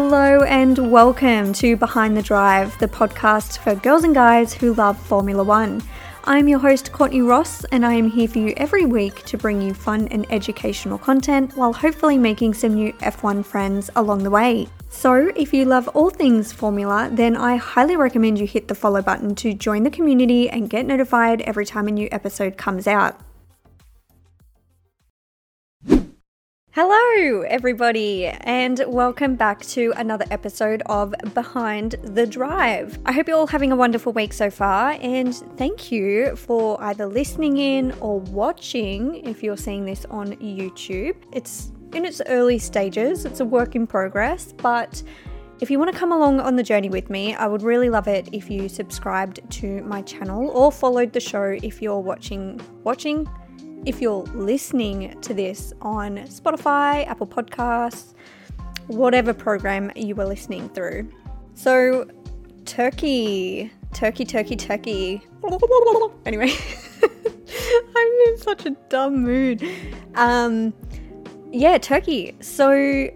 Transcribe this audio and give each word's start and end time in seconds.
Hello 0.00 0.44
and 0.44 0.92
welcome 0.92 1.52
to 1.54 1.76
Behind 1.76 2.16
the 2.16 2.22
Drive, 2.22 2.78
the 2.78 2.86
podcast 2.86 3.58
for 3.58 3.74
girls 3.74 4.04
and 4.04 4.14
guys 4.14 4.54
who 4.54 4.72
love 4.74 4.96
Formula 4.96 5.42
One. 5.42 5.82
I'm 6.22 6.46
your 6.46 6.60
host, 6.60 6.92
Courtney 6.92 7.20
Ross, 7.20 7.64
and 7.72 7.84
I 7.84 7.94
am 7.94 8.08
here 8.08 8.28
for 8.28 8.38
you 8.38 8.54
every 8.56 8.86
week 8.86 9.24
to 9.24 9.36
bring 9.36 9.60
you 9.60 9.74
fun 9.74 10.06
and 10.12 10.24
educational 10.30 10.98
content 10.98 11.56
while 11.56 11.72
hopefully 11.72 12.16
making 12.16 12.54
some 12.54 12.74
new 12.74 12.92
F1 12.92 13.44
friends 13.44 13.90
along 13.96 14.22
the 14.22 14.30
way. 14.30 14.68
So, 14.88 15.32
if 15.34 15.52
you 15.52 15.64
love 15.64 15.88
all 15.88 16.10
things 16.10 16.52
Formula, 16.52 17.10
then 17.12 17.36
I 17.36 17.56
highly 17.56 17.96
recommend 17.96 18.38
you 18.38 18.46
hit 18.46 18.68
the 18.68 18.76
follow 18.76 19.02
button 19.02 19.34
to 19.34 19.52
join 19.52 19.82
the 19.82 19.90
community 19.90 20.48
and 20.48 20.70
get 20.70 20.86
notified 20.86 21.40
every 21.40 21.66
time 21.66 21.88
a 21.88 21.90
new 21.90 22.08
episode 22.12 22.56
comes 22.56 22.86
out. 22.86 23.20
Hello, 26.80 27.40
everybody, 27.40 28.26
and 28.26 28.84
welcome 28.86 29.34
back 29.34 29.62
to 29.62 29.92
another 29.96 30.24
episode 30.30 30.80
of 30.86 31.12
Behind 31.34 31.96
the 32.04 32.24
Drive. 32.24 33.00
I 33.04 33.10
hope 33.10 33.26
you're 33.26 33.36
all 33.36 33.48
having 33.48 33.72
a 33.72 33.76
wonderful 33.76 34.12
week 34.12 34.32
so 34.32 34.48
far, 34.48 34.96
and 35.00 35.34
thank 35.56 35.90
you 35.90 36.36
for 36.36 36.80
either 36.80 37.04
listening 37.04 37.56
in 37.56 37.90
or 38.00 38.20
watching 38.20 39.26
if 39.26 39.42
you're 39.42 39.56
seeing 39.56 39.86
this 39.86 40.04
on 40.04 40.34
YouTube. 40.36 41.16
It's 41.32 41.72
in 41.94 42.04
its 42.04 42.22
early 42.28 42.60
stages, 42.60 43.24
it's 43.24 43.40
a 43.40 43.44
work 43.44 43.74
in 43.74 43.84
progress, 43.84 44.52
but 44.52 45.02
if 45.60 45.72
you 45.72 45.80
want 45.80 45.92
to 45.92 45.98
come 45.98 46.12
along 46.12 46.38
on 46.38 46.54
the 46.54 46.62
journey 46.62 46.90
with 46.90 47.10
me, 47.10 47.34
I 47.34 47.48
would 47.48 47.62
really 47.62 47.90
love 47.90 48.06
it 48.06 48.28
if 48.30 48.48
you 48.48 48.68
subscribed 48.68 49.40
to 49.50 49.82
my 49.82 50.02
channel 50.02 50.48
or 50.50 50.70
followed 50.70 51.12
the 51.12 51.18
show 51.18 51.58
if 51.60 51.82
you're 51.82 51.98
watching 51.98 52.60
watching 52.84 53.28
if 53.84 54.00
you're 54.00 54.22
listening 54.34 55.18
to 55.20 55.34
this 55.34 55.72
on 55.80 56.16
Spotify, 56.18 57.06
Apple 57.06 57.26
Podcasts, 57.26 58.14
whatever 58.86 59.32
program 59.32 59.90
you 59.94 60.14
were 60.14 60.24
listening 60.24 60.68
through. 60.70 61.10
So, 61.54 62.06
turkey, 62.64 63.72
turkey, 63.92 64.24
turkey, 64.24 64.56
turkey. 64.56 65.22
Anyway, 66.26 66.50
I'm 67.96 68.12
in 68.26 68.38
such 68.38 68.66
a 68.66 68.70
dumb 68.88 69.22
mood. 69.22 69.62
Um, 70.14 70.74
yeah, 71.50 71.78
turkey. 71.78 72.36
So, 72.40 73.08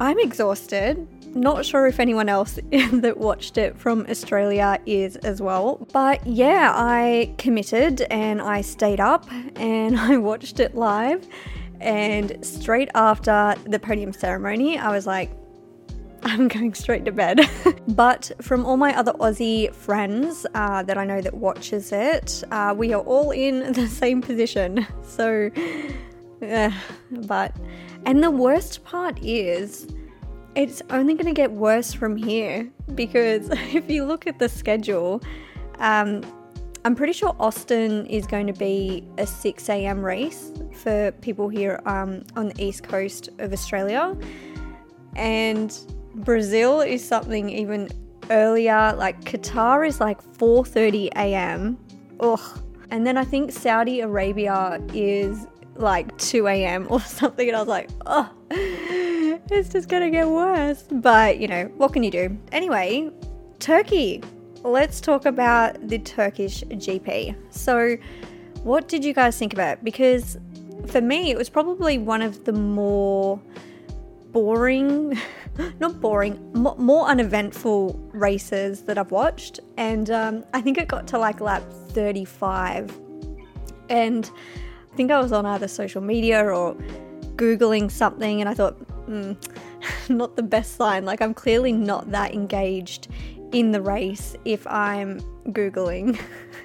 I'm 0.00 0.18
exhausted 0.18 1.06
not 1.34 1.64
sure 1.64 1.86
if 1.86 2.00
anyone 2.00 2.28
else 2.28 2.58
that 2.92 3.16
watched 3.16 3.58
it 3.58 3.78
from 3.78 4.06
Australia 4.08 4.78
is 4.86 5.16
as 5.16 5.40
well. 5.40 5.86
But 5.92 6.26
yeah, 6.26 6.72
I 6.74 7.34
committed 7.38 8.02
and 8.10 8.40
I 8.42 8.60
stayed 8.60 9.00
up 9.00 9.26
and 9.56 9.98
I 10.00 10.16
watched 10.16 10.60
it 10.60 10.74
live. 10.74 11.26
And 11.80 12.44
straight 12.44 12.90
after 12.94 13.54
the 13.64 13.78
podium 13.78 14.12
ceremony, 14.12 14.78
I 14.78 14.90
was 14.90 15.06
like, 15.06 15.30
I'm 16.22 16.48
going 16.48 16.74
straight 16.74 17.04
to 17.04 17.12
bed. 17.12 17.40
but 17.88 18.32
from 18.42 18.66
all 18.66 18.76
my 18.76 18.96
other 18.96 19.12
Aussie 19.14 19.72
friends 19.72 20.46
uh, 20.54 20.82
that 20.82 20.98
I 20.98 21.04
know 21.04 21.20
that 21.20 21.34
watches 21.34 21.92
it, 21.92 22.42
uh, 22.50 22.74
we 22.76 22.92
are 22.92 23.02
all 23.02 23.30
in 23.30 23.72
the 23.72 23.86
same 23.86 24.20
position. 24.20 24.86
So, 25.02 25.50
uh, 26.42 26.70
but, 27.10 27.56
and 28.04 28.22
the 28.22 28.30
worst 28.30 28.84
part 28.84 29.18
is, 29.22 29.86
it's 30.54 30.82
only 30.90 31.14
going 31.14 31.26
to 31.26 31.32
get 31.32 31.52
worse 31.52 31.92
from 31.92 32.16
here 32.16 32.68
because 32.94 33.48
if 33.74 33.90
you 33.90 34.04
look 34.04 34.26
at 34.26 34.38
the 34.38 34.48
schedule, 34.48 35.22
um, 35.78 36.22
I'm 36.84 36.94
pretty 36.94 37.12
sure 37.12 37.34
Austin 37.38 38.06
is 38.06 38.26
going 38.26 38.46
to 38.46 38.52
be 38.52 39.04
a 39.18 39.26
6 39.26 39.68
a.m. 39.68 40.02
race 40.02 40.52
for 40.72 41.12
people 41.20 41.48
here 41.48 41.80
um, 41.86 42.22
on 42.36 42.48
the 42.48 42.64
east 42.64 42.82
coast 42.84 43.28
of 43.38 43.52
Australia, 43.52 44.16
and 45.16 45.76
Brazil 46.14 46.80
is 46.80 47.06
something 47.06 47.50
even 47.50 47.88
earlier. 48.30 48.94
Like 48.96 49.22
Qatar 49.24 49.86
is 49.86 50.00
like 50.00 50.22
4:30 50.38 51.08
a.m. 51.16 51.78
Ugh. 52.20 52.40
And 52.90 53.06
then 53.06 53.18
I 53.18 53.24
think 53.24 53.52
Saudi 53.52 54.00
Arabia 54.00 54.80
is 54.94 55.46
like 55.76 56.16
2 56.16 56.46
a.m. 56.46 56.86
or 56.88 57.00
something, 57.18 57.48
and 57.48 57.56
I 57.56 57.60
was 57.60 57.68
like, 57.68 57.90
oh 58.06 58.30
it's 59.50 59.68
just 59.70 59.88
gonna 59.88 60.10
get 60.10 60.28
worse. 60.28 60.84
But 60.90 61.38
you 61.38 61.48
know, 61.48 61.64
what 61.76 61.92
can 61.92 62.02
you 62.02 62.10
do? 62.10 62.38
Anyway, 62.52 63.10
Turkey. 63.58 64.22
Let's 64.64 65.00
talk 65.00 65.24
about 65.24 65.88
the 65.88 66.00
Turkish 66.00 66.64
GP. 66.64 67.36
So, 67.50 67.96
what 68.64 68.88
did 68.88 69.04
you 69.04 69.12
guys 69.12 69.38
think 69.38 69.52
about 69.52 69.78
it? 69.78 69.84
Because 69.84 70.36
for 70.88 71.00
me, 71.00 71.30
it 71.30 71.38
was 71.38 71.48
probably 71.48 71.96
one 71.98 72.22
of 72.22 72.44
the 72.44 72.52
more 72.52 73.40
boring, 74.32 75.18
not 75.80 76.00
boring, 76.00 76.52
more 76.52 77.06
uneventful 77.06 77.94
races 78.12 78.82
that 78.82 78.98
I've 78.98 79.10
watched. 79.10 79.60
And 79.76 80.10
um, 80.10 80.44
I 80.54 80.60
think 80.60 80.78
it 80.78 80.88
got 80.88 81.06
to 81.08 81.18
like 81.18 81.40
lap 81.40 81.62
35. 81.90 82.96
And 83.88 84.30
I 84.92 84.96
think 84.96 85.10
I 85.10 85.20
was 85.20 85.32
on 85.32 85.46
either 85.46 85.68
social 85.68 86.00
media 86.00 86.44
or 86.44 86.74
Googling 87.36 87.90
something, 87.90 88.40
and 88.40 88.48
I 88.48 88.54
thought, 88.54 88.76
mm, 89.08 89.36
not 90.08 90.36
the 90.36 90.42
best 90.42 90.76
sign. 90.76 91.04
Like, 91.04 91.22
I'm 91.22 91.34
clearly 91.34 91.72
not 91.72 92.10
that 92.10 92.32
engaged 92.34 93.08
in 93.52 93.72
the 93.72 93.80
race 93.80 94.36
if 94.44 94.66
I'm 94.66 95.20
Googling. 95.48 96.20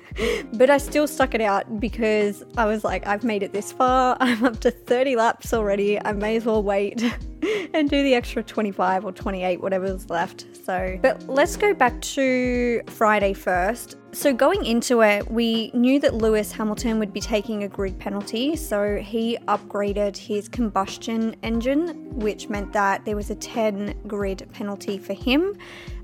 but 0.54 0.70
I 0.70 0.78
still 0.78 1.08
stuck 1.08 1.34
it 1.34 1.42
out 1.42 1.80
because 1.80 2.44
I 2.58 2.66
was 2.66 2.84
like, 2.84 3.08
I've 3.08 3.24
made 3.24 3.44
it 3.44 3.54
this 3.54 3.72
far. 3.72 4.18
I'm 4.22 4.44
up 4.44 4.60
to 4.62 4.72
30 4.72 5.16
laps 5.16 5.54
already. 5.54 6.00
I 6.04 6.14
may 6.14 6.36
as 6.36 6.46
well 6.46 6.64
wait 6.64 7.04
and 7.74 7.90
do 7.90 8.04
the 8.04 8.14
extra 8.14 8.44
25 8.44 9.06
or 9.06 9.12
28, 9.12 9.62
whatever's 9.62 10.10
left. 10.10 10.46
So, 10.66 10.98
but 11.02 11.28
let's 11.28 11.58
go 11.58 11.74
back 11.74 12.00
to 12.02 12.82
Friday 12.88 13.34
first. 13.34 13.98
So, 14.12 14.32
going 14.32 14.66
into 14.66 15.02
it, 15.02 15.30
we 15.32 15.72
knew 15.74 16.00
that 16.00 16.14
Lewis 16.14 16.52
Hamilton 16.52 17.00
would 17.00 17.12
be 17.12 17.20
taking 17.20 17.64
a 17.64 17.68
grid 17.68 17.98
penalty, 17.98 18.56
so 18.56 18.98
he 18.98 19.38
upgraded 19.48 20.16
his 20.16 20.48
combustion 20.48 21.36
engine, 21.42 22.10
which 22.20 22.48
meant 22.48 22.72
that 22.74 23.04
there 23.06 23.16
was 23.16 23.32
a 23.32 23.36
10 23.36 23.96
grid 24.08 24.48
penalty 24.54 25.00
for 25.00 25.14
him. 25.14 25.58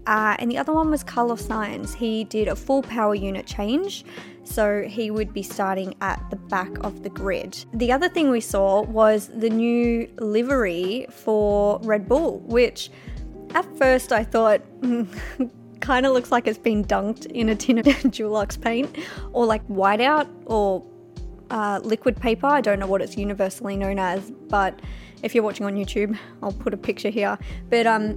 Uh, 0.07 0.35
and 0.39 0.49
the 0.49 0.57
other 0.57 0.73
one 0.73 0.89
was 0.89 1.03
Carlos 1.03 1.43
Sainz. 1.43 1.93
He 1.93 2.23
did 2.23 2.47
a 2.47 2.55
full 2.55 2.81
power 2.81 3.13
unit 3.13 3.45
change, 3.45 4.03
so 4.49 4.83
he 4.83 5.11
would 5.11 5.33
be 5.33 5.43
starting 5.43 5.95
at 6.01 6.21
the 6.29 6.35
back 6.35 6.71
of 6.83 7.03
the 7.03 7.09
grid. 7.09 7.65
The 7.73 7.91
other 7.91 8.09
thing 8.09 8.29
we 8.29 8.41
saw 8.41 8.81
was 8.83 9.27
the 9.27 9.49
new 9.49 10.09
livery 10.19 11.05
for 11.09 11.79
Red 11.83 12.07
Bull, 12.07 12.39
which 12.39 12.89
at 13.53 13.65
first 13.77 14.11
I 14.11 14.23
thought 14.23 14.61
kind 15.79 16.05
of 16.05 16.13
looks 16.13 16.31
like 16.31 16.47
it's 16.47 16.57
been 16.57 16.83
dunked 16.83 17.25
in 17.27 17.49
a 17.49 17.55
tin 17.55 17.77
of 17.77 17.85
Dulux 17.85 18.59
paint 18.59 18.97
or 19.33 19.45
like 19.45 19.65
whiteout 19.67 20.27
or 20.45 20.85
uh, 21.51 21.79
liquid 21.83 22.15
paper. 22.17 22.47
I 22.47 22.61
don't 22.61 22.79
know 22.79 22.87
what 22.87 23.01
it's 23.01 23.17
universally 23.17 23.77
known 23.77 23.99
as, 23.99 24.31
but 24.31 24.79
if 25.23 25.35
you're 25.35 25.43
watching 25.43 25.65
on 25.65 25.75
YouTube, 25.75 26.17
I'll 26.41 26.51
put 26.51 26.73
a 26.73 26.77
picture 26.77 27.09
here. 27.09 27.37
But 27.69 27.87
um, 27.87 28.15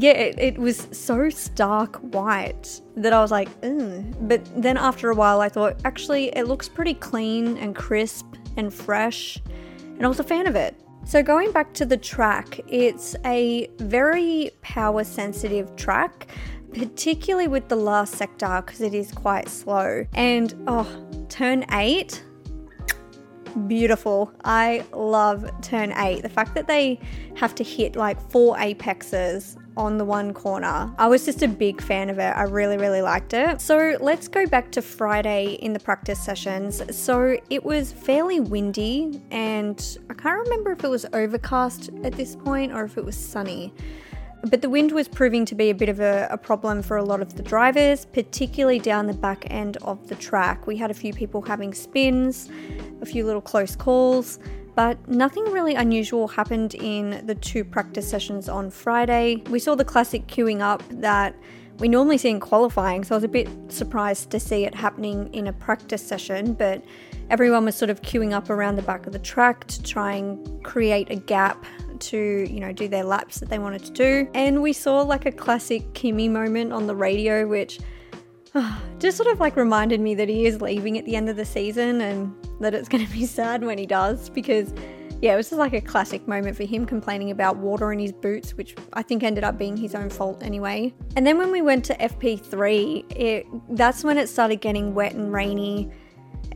yeah, 0.00 0.12
it, 0.12 0.38
it 0.38 0.58
was 0.58 0.86
so 0.92 1.28
stark 1.28 1.96
white 1.96 2.80
that 2.96 3.12
I 3.12 3.20
was 3.20 3.32
like, 3.32 3.48
Ugh. 3.64 4.04
but 4.28 4.40
then 4.60 4.76
after 4.76 5.10
a 5.10 5.14
while, 5.14 5.40
I 5.40 5.48
thought 5.48 5.80
actually 5.84 6.28
it 6.36 6.46
looks 6.46 6.68
pretty 6.68 6.94
clean 6.94 7.56
and 7.58 7.74
crisp 7.74 8.26
and 8.56 8.72
fresh, 8.72 9.38
and 9.82 10.04
I 10.04 10.08
was 10.08 10.20
a 10.20 10.24
fan 10.24 10.46
of 10.46 10.54
it. 10.54 10.76
So, 11.04 11.22
going 11.22 11.50
back 11.50 11.72
to 11.74 11.86
the 11.86 11.96
track, 11.96 12.60
it's 12.68 13.16
a 13.24 13.68
very 13.78 14.52
power 14.62 15.02
sensitive 15.02 15.74
track, 15.74 16.28
particularly 16.72 17.48
with 17.48 17.68
the 17.68 17.76
last 17.76 18.14
sector 18.14 18.62
because 18.64 18.80
it 18.80 18.94
is 18.94 19.10
quite 19.10 19.48
slow. 19.48 20.06
And 20.14 20.54
oh, 20.68 20.86
turn 21.28 21.64
eight, 21.72 22.22
beautiful. 23.66 24.32
I 24.44 24.84
love 24.92 25.50
turn 25.62 25.92
eight. 25.96 26.22
The 26.22 26.28
fact 26.28 26.54
that 26.54 26.68
they 26.68 27.00
have 27.34 27.54
to 27.56 27.64
hit 27.64 27.96
like 27.96 28.20
four 28.30 28.56
apexes 28.58 29.56
on 29.78 29.96
the 29.96 30.04
one 30.04 30.34
corner. 30.34 30.92
I 30.98 31.06
was 31.06 31.24
just 31.24 31.42
a 31.42 31.48
big 31.48 31.80
fan 31.80 32.10
of 32.10 32.18
it. 32.18 32.36
I 32.36 32.42
really, 32.42 32.76
really 32.76 33.00
liked 33.00 33.32
it. 33.32 33.60
So 33.60 33.96
let's 34.00 34.26
go 34.26 34.44
back 34.44 34.72
to 34.72 34.82
Friday 34.82 35.52
in 35.62 35.72
the 35.72 35.78
practice 35.78 36.22
sessions. 36.22 36.82
So 36.94 37.38
it 37.48 37.64
was 37.64 37.92
fairly 37.92 38.40
windy, 38.40 39.22
and 39.30 39.98
I 40.10 40.14
can't 40.14 40.42
remember 40.44 40.72
if 40.72 40.82
it 40.82 40.88
was 40.88 41.06
overcast 41.12 41.90
at 42.02 42.12
this 42.14 42.34
point 42.34 42.72
or 42.72 42.84
if 42.84 42.98
it 42.98 43.04
was 43.04 43.16
sunny. 43.16 43.72
But 44.42 44.62
the 44.62 44.68
wind 44.68 44.92
was 44.92 45.08
proving 45.08 45.44
to 45.46 45.54
be 45.54 45.70
a 45.70 45.74
bit 45.74 45.88
of 45.88 46.00
a, 46.00 46.28
a, 46.30 46.38
problem 46.38 46.82
for 46.82 46.96
a 46.96 47.02
lot 47.02 47.20
of 47.20 47.36
the 47.36 47.42
drivers, 47.42 48.04
particularly 48.06 48.78
down 48.78 49.06
the 49.06 49.14
back 49.14 49.44
end 49.50 49.78
of 49.78 50.08
the 50.08 50.14
track. 50.14 50.66
We 50.66 50.76
had 50.76 50.92
a 50.92 50.94
few 50.94 51.12
people 51.12 51.42
having 51.42 51.74
spins, 51.74 52.48
a 53.00 53.06
few 53.06 53.26
little 53.26 53.40
close 53.40 53.74
calls, 53.74 54.38
but 54.78 55.08
nothing 55.08 55.42
really 55.46 55.74
unusual 55.74 56.28
happened 56.28 56.76
in 56.76 57.26
the 57.26 57.34
two 57.34 57.64
practice 57.64 58.08
sessions 58.08 58.48
on 58.48 58.70
Friday. 58.70 59.42
We 59.50 59.58
saw 59.58 59.74
the 59.74 59.84
classic 59.84 60.28
queuing 60.28 60.60
up 60.60 60.84
that 60.88 61.34
we 61.80 61.88
normally 61.88 62.16
see 62.16 62.28
in 62.28 62.38
qualifying, 62.38 63.02
so 63.02 63.16
I 63.16 63.18
was 63.18 63.24
a 63.24 63.28
bit 63.28 63.48
surprised 63.66 64.30
to 64.30 64.38
see 64.38 64.66
it 64.66 64.76
happening 64.76 65.34
in 65.34 65.48
a 65.48 65.52
practice 65.52 66.00
session, 66.06 66.54
but 66.54 66.84
everyone 67.28 67.64
was 67.64 67.74
sort 67.74 67.90
of 67.90 68.02
queuing 68.02 68.32
up 68.32 68.50
around 68.50 68.76
the 68.76 68.82
back 68.82 69.04
of 69.08 69.12
the 69.12 69.18
track 69.18 69.66
to 69.66 69.82
try 69.82 70.12
and 70.12 70.62
create 70.62 71.10
a 71.10 71.16
gap 71.16 71.66
to, 71.98 72.46
you 72.48 72.60
know, 72.60 72.70
do 72.70 72.86
their 72.86 73.02
laps 73.02 73.40
that 73.40 73.48
they 73.48 73.58
wanted 73.58 73.84
to 73.84 73.90
do. 73.90 74.30
And 74.32 74.62
we 74.62 74.72
saw 74.72 75.02
like 75.02 75.26
a 75.26 75.32
classic 75.32 75.92
Kimi 75.94 76.28
moment 76.28 76.72
on 76.72 76.86
the 76.86 76.94
radio, 76.94 77.48
which 77.48 77.80
just 78.98 79.16
sort 79.16 79.28
of 79.28 79.40
like 79.40 79.56
reminded 79.56 80.00
me 80.00 80.14
that 80.14 80.28
he 80.28 80.46
is 80.46 80.60
leaving 80.60 80.98
at 80.98 81.04
the 81.04 81.16
end 81.16 81.28
of 81.28 81.36
the 81.36 81.44
season 81.44 82.00
and 82.00 82.34
that 82.60 82.74
it's 82.74 82.88
going 82.88 83.06
to 83.06 83.12
be 83.12 83.26
sad 83.38 83.64
when 83.64 83.78
he 83.78 83.86
does 83.86 84.30
because 84.30 84.72
yeah, 85.20 85.32
it 85.32 85.36
was 85.36 85.48
just 85.50 85.58
like 85.58 85.72
a 85.72 85.80
classic 85.80 86.28
moment 86.28 86.56
for 86.56 86.62
him 86.62 86.86
complaining 86.86 87.32
about 87.32 87.56
water 87.56 87.92
in 87.92 87.98
his 87.98 88.12
boots, 88.12 88.54
which 88.54 88.76
I 88.92 89.02
think 89.02 89.24
ended 89.24 89.42
up 89.42 89.58
being 89.58 89.76
his 89.76 89.96
own 89.96 90.10
fault 90.10 90.44
anyway. 90.44 90.94
And 91.16 91.26
then 91.26 91.38
when 91.38 91.50
we 91.50 91.60
went 91.60 91.84
to 91.86 91.94
FP3, 91.96 93.16
it, 93.16 93.46
that's 93.70 94.04
when 94.04 94.16
it 94.16 94.28
started 94.28 94.60
getting 94.60 94.94
wet 94.94 95.14
and 95.14 95.32
rainy 95.32 95.90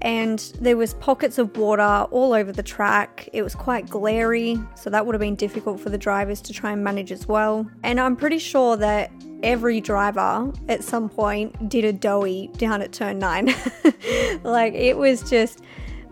and 0.02 0.52
there 0.60 0.76
was 0.76 0.94
pockets 0.94 1.38
of 1.38 1.56
water 1.56 2.06
all 2.10 2.32
over 2.34 2.52
the 2.52 2.62
track. 2.62 3.28
It 3.32 3.42
was 3.42 3.54
quite 3.54 3.88
glary, 3.88 4.58
so 4.74 4.90
that 4.90 5.06
would 5.06 5.14
have 5.14 5.20
been 5.20 5.36
difficult 5.36 5.80
for 5.80 5.90
the 5.90 5.98
drivers 5.98 6.40
to 6.42 6.52
try 6.52 6.72
and 6.72 6.82
manage 6.82 7.12
as 7.12 7.28
well. 7.28 7.68
And 7.84 8.00
I'm 8.00 8.16
pretty 8.16 8.38
sure 8.38 8.76
that 8.76 9.12
every 9.42 9.80
driver 9.80 10.52
at 10.68 10.84
some 10.84 11.08
point 11.08 11.68
did 11.68 11.84
a 11.84 11.92
doughy 11.92 12.48
down 12.56 12.82
at 12.82 12.92
turn 12.92 13.18
9. 13.18 13.54
like 14.42 14.74
it 14.74 14.96
was 14.96 15.28
just 15.28 15.60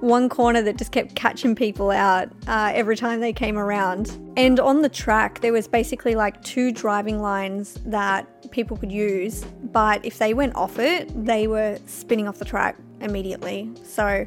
one 0.00 0.28
corner 0.28 0.62
that 0.62 0.76
just 0.76 0.92
kept 0.92 1.14
catching 1.14 1.54
people 1.54 1.90
out 1.90 2.30
uh, 2.46 2.72
every 2.74 2.96
time 2.96 3.20
they 3.20 3.32
came 3.32 3.58
around. 3.58 4.18
And 4.36 4.58
on 4.58 4.82
the 4.82 4.88
track, 4.88 5.40
there 5.40 5.52
was 5.52 5.68
basically 5.68 6.14
like 6.14 6.42
two 6.42 6.72
driving 6.72 7.20
lines 7.20 7.74
that 7.86 8.50
people 8.50 8.76
could 8.76 8.90
use, 8.90 9.44
but 9.72 10.04
if 10.04 10.18
they 10.18 10.34
went 10.34 10.56
off 10.56 10.78
it, 10.78 11.10
they 11.24 11.46
were 11.46 11.78
spinning 11.86 12.26
off 12.26 12.38
the 12.38 12.44
track 12.44 12.76
immediately. 13.00 13.70
So, 13.84 14.26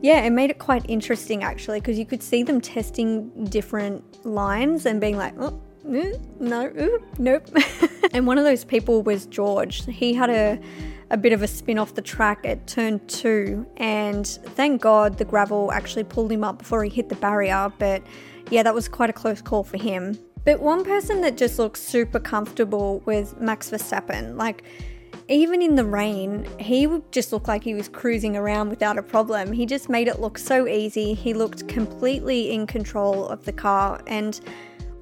yeah, 0.00 0.22
it 0.22 0.30
made 0.30 0.50
it 0.50 0.58
quite 0.58 0.84
interesting 0.88 1.44
actually 1.44 1.80
because 1.80 1.98
you 1.98 2.06
could 2.06 2.22
see 2.22 2.42
them 2.42 2.60
testing 2.60 3.44
different 3.44 4.24
lines 4.24 4.86
and 4.86 5.00
being 5.00 5.16
like, 5.16 5.34
oh, 5.38 5.60
Hmm? 5.86 6.12
no, 6.40 6.66
ooh, 6.66 7.02
nope. 7.18 7.46
and 8.12 8.26
one 8.26 8.38
of 8.38 8.44
those 8.44 8.64
people 8.64 9.02
was 9.02 9.26
George. 9.26 9.84
He 9.84 10.14
had 10.14 10.30
a 10.30 10.58
a 11.10 11.16
bit 11.16 11.32
of 11.32 11.42
a 11.42 11.46
spin 11.46 11.78
off 11.78 11.94
the 11.94 12.02
track 12.02 12.40
at 12.44 12.66
turn 12.66 13.00
two, 13.06 13.66
and 13.76 14.26
thank 14.26 14.80
God 14.80 15.18
the 15.18 15.24
gravel 15.24 15.70
actually 15.72 16.04
pulled 16.04 16.32
him 16.32 16.42
up 16.42 16.58
before 16.58 16.82
he 16.82 16.90
hit 16.90 17.08
the 17.08 17.14
barrier. 17.16 17.72
But 17.78 18.02
yeah, 18.50 18.62
that 18.62 18.74
was 18.74 18.88
quite 18.88 19.10
a 19.10 19.12
close 19.12 19.42
call 19.42 19.62
for 19.62 19.76
him. 19.76 20.18
But 20.44 20.60
one 20.60 20.84
person 20.84 21.20
that 21.22 21.36
just 21.36 21.58
looks 21.58 21.80
super 21.80 22.18
comfortable 22.18 23.00
was 23.06 23.34
Max 23.38 23.70
Verstappen. 23.70 24.36
Like, 24.36 24.64
even 25.28 25.62
in 25.62 25.74
the 25.74 25.84
rain, 25.84 26.46
he 26.58 26.86
would 26.86 27.10
just 27.12 27.32
look 27.32 27.48
like 27.48 27.64
he 27.64 27.74
was 27.74 27.88
cruising 27.88 28.36
around 28.36 28.68
without 28.68 28.98
a 28.98 29.02
problem. 29.02 29.52
He 29.52 29.64
just 29.64 29.88
made 29.88 30.06
it 30.06 30.20
look 30.20 30.36
so 30.36 30.66
easy. 30.66 31.14
He 31.14 31.32
looked 31.32 31.66
completely 31.66 32.52
in 32.52 32.66
control 32.66 33.26
of 33.28 33.44
the 33.46 33.52
car. 33.52 34.02
And 34.06 34.38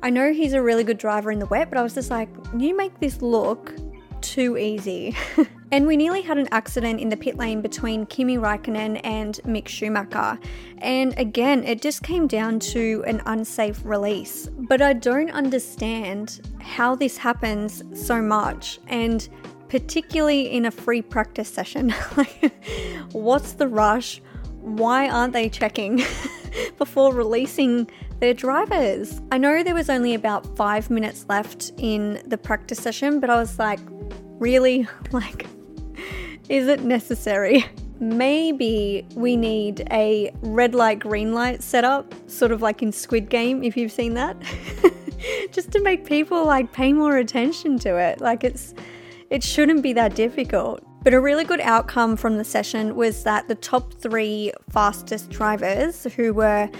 I 0.02 0.10
know 0.10 0.32
he's 0.32 0.52
a 0.52 0.60
really 0.60 0.82
good 0.82 0.99
driver 0.99 1.31
in 1.31 1.38
the 1.38 1.46
wet, 1.46 1.70
but 1.70 1.78
I 1.78 1.82
was 1.82 1.94
just 1.94 2.10
like, 2.10 2.28
you 2.58 2.76
make 2.76 2.99
this 2.99 3.22
look 3.22 3.72
too 4.20 4.56
easy. 4.56 5.16
and 5.72 5.87
we 5.87 5.96
nearly 5.96 6.22
had 6.22 6.38
an 6.38 6.49
accident 6.50 7.00
in 7.00 7.08
the 7.08 7.16
pit 7.16 7.37
lane 7.37 7.60
between 7.60 8.06
Kimi 8.06 8.37
Raikkonen 8.37 9.00
and 9.04 9.40
Mick 9.44 9.69
Schumacher. 9.69 10.38
And 10.78 11.16
again, 11.19 11.62
it 11.64 11.81
just 11.81 12.02
came 12.02 12.26
down 12.26 12.58
to 12.60 13.04
an 13.06 13.22
unsafe 13.26 13.81
release. 13.84 14.49
But 14.52 14.82
I 14.82 14.93
don't 14.93 15.31
understand 15.31 16.40
how 16.60 16.96
this 16.96 17.16
happens 17.16 17.82
so 17.94 18.20
much. 18.20 18.81
And 18.88 19.28
particularly 19.69 20.52
in 20.52 20.66
a 20.66 20.70
free 20.70 21.00
practice 21.00 21.49
session. 21.49 21.90
What's 23.12 23.52
the 23.52 23.69
rush? 23.69 24.20
Why 24.60 25.08
aren't 25.08 25.32
they 25.32 25.49
checking 25.49 26.02
before 26.78 27.14
releasing 27.14 27.90
their 28.23 28.33
drivers? 28.33 29.21
I 29.33 29.39
know 29.39 29.65
there 29.65 29.75
was 29.75 29.91
only 29.91 30.15
about 30.15 30.57
five 30.57 30.91
minutes 30.91 31.27
left 31.29 31.73
in 31.77 32.23
the 32.25 32.39
practice 32.39 32.79
session, 32.79 33.19
but 33.19 33.29
I 33.29 33.37
was 33.37 33.59
like, 33.59 33.81
Really? 34.39 34.87
Like, 35.13 35.47
is 36.49 36.69
it 36.69 36.83
necessary? 36.83 37.65
Maybe 37.99 39.07
we 39.15 39.37
need 39.37 39.87
a 39.91 40.33
red 40.41 40.75
light, 40.75 41.01
green 41.01 41.35
light 41.35 41.63
setup, 41.63 42.15
sort 42.31 42.53
of 42.53 42.63
like 42.63 42.81
in 42.81 42.93
Squid 42.93 43.29
Game, 43.29 43.63
if 43.63 43.77
you've 43.77 43.93
seen 43.93 44.15
that. 44.15 44.37
Just 45.53 45.73
to 45.73 45.83
make 45.83 46.05
people 46.05 46.45
like 46.45 46.73
pay 46.73 46.93
more 46.93 47.17
attention 47.17 47.79
to 47.81 47.97
it. 47.97 48.21
Like, 48.21 48.45
it's 48.45 48.73
it 49.31 49.43
shouldn't 49.43 49.83
be 49.83 49.93
that 49.95 50.15
difficult. 50.15 50.81
But 51.03 51.15
a 51.15 51.21
really 51.21 51.45
good 51.45 51.61
outcome 51.61 52.17
from 52.17 52.39
the 52.39 52.45
session 52.45 52.95
was 52.95 53.25
that 53.25 53.49
the 53.49 53.57
top 53.57 53.95
three 53.95 54.53
fastest 54.71 55.31
drivers, 55.31 56.05
who 56.15 56.33
were 56.33 56.71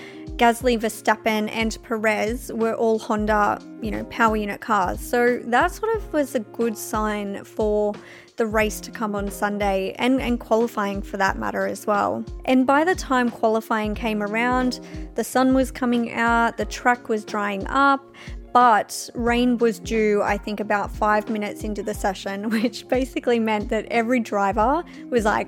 Gasly, 0.43 0.77
Verstappen, 0.77 1.49
and 1.53 1.79
Perez 1.85 2.51
were 2.53 2.75
all 2.75 2.99
Honda, 2.99 3.63
you 3.81 3.93
know, 3.93 4.03
power 4.07 4.37
unit 4.37 4.61
cars. 4.61 4.99
So 4.99 5.39
that 5.45 5.71
sort 5.71 5.95
of 5.95 6.13
was 6.13 6.35
a 6.35 6.41
good 6.41 6.77
sign 6.77 7.45
for 7.45 7.95
the 8.39 8.47
race 8.47 8.81
to 8.81 8.91
come 8.91 9.15
on 9.15 9.31
Sunday 9.31 9.95
and, 10.01 10.21
and 10.21 10.41
qualifying 10.41 11.01
for 11.01 11.17
that 11.17 11.39
matter 11.39 11.65
as 11.65 11.87
well. 11.87 12.25
And 12.47 12.67
by 12.67 12.83
the 12.83 12.97
time 12.97 13.31
qualifying 13.31 13.95
came 13.95 14.21
around, 14.21 14.81
the 15.15 15.23
sun 15.23 15.55
was 15.55 15.71
coming 15.71 16.11
out, 16.11 16.57
the 16.57 16.65
track 16.65 17.09
was 17.09 17.25
drying 17.25 17.65
up, 17.69 18.05
but 18.53 19.09
rain 19.15 19.59
was 19.59 19.79
due, 19.79 20.23
I 20.23 20.39
think, 20.39 20.59
about 20.59 20.91
five 20.91 21.31
minutes 21.31 21.63
into 21.63 21.85
the 21.85 21.95
session, 21.95 22.51
which 22.63 22.89
basically 22.89 23.39
meant 23.39 23.69
that 23.69 23.87
every 23.93 24.19
driver 24.19 24.83
was 25.09 25.25
like, 25.25 25.47